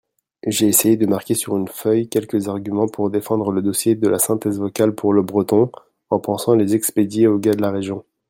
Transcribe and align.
J'ai 0.47 0.67
essayé 0.67 0.97
de 0.97 1.05
marquer 1.05 1.35
sur 1.35 1.55
une 1.55 1.67
feuille 1.67 2.09
quelques 2.09 2.47
arguments 2.47 2.87
pour 2.87 3.11
défendre 3.11 3.51
le 3.51 3.61
dossier 3.61 3.93
de 3.93 4.07
la 4.07 4.17
synthèse 4.17 4.57
vocale 4.59 4.95
pour 4.95 5.13
le 5.13 5.21
breton, 5.21 5.71
en 6.09 6.19
pensant 6.19 6.55
les 6.55 6.73
expédier 6.73 7.27
aux 7.27 7.37
gars 7.37 7.53
de 7.53 7.61
la 7.61 7.69
Région. 7.69 8.03